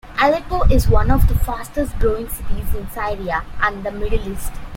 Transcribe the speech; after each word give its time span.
Aleppo 0.19 0.63
is 0.71 0.87
one 0.87 1.11
of 1.11 1.27
the 1.27 1.35
fastest-growing 1.35 2.27
cities 2.27 2.73
in 2.73 2.89
Syria 2.89 3.45
and 3.61 3.83
the 3.85 3.91
Middle 3.91 4.31
East. 4.33 4.51